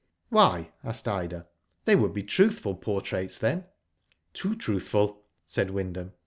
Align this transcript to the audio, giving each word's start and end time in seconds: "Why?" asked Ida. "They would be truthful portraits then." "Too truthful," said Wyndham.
"Why?" 0.29 0.71
asked 0.83 1.07
Ida. 1.07 1.47
"They 1.85 1.95
would 1.95 2.11
be 2.11 2.23
truthful 2.23 2.73
portraits 2.73 3.37
then." 3.37 3.65
"Too 4.33 4.55
truthful," 4.55 5.21
said 5.45 5.69
Wyndham. 5.69 6.13